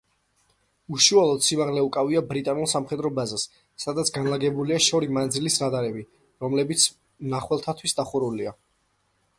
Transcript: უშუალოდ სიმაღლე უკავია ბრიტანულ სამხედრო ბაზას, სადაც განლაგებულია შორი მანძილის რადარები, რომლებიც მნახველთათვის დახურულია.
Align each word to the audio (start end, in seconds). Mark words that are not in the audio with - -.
უშუალოდ 0.95 1.43
სიმაღლე 1.47 1.83
უკავია 1.87 2.23
ბრიტანულ 2.31 2.69
სამხედრო 2.71 3.11
ბაზას, 3.19 3.43
სადაც 3.85 4.11
განლაგებულია 4.17 4.81
შორი 4.87 5.11
მანძილის 5.19 5.61
რადარები, 5.65 6.03
რომლებიც 6.47 6.89
მნახველთათვის 7.29 7.97
დახურულია. 8.01 8.59